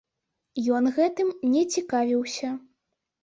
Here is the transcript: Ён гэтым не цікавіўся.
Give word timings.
Ён 0.77 0.83
гэтым 0.95 1.29
не 1.53 1.63
цікавіўся. 1.75 2.49